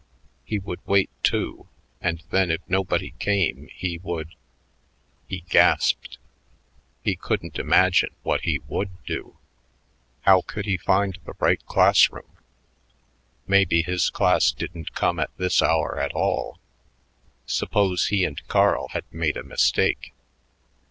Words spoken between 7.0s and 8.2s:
he couldn't imagine